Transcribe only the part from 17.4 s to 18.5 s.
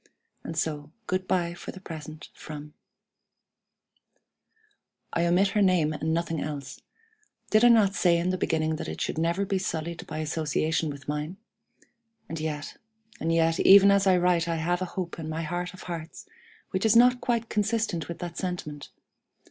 consistent with that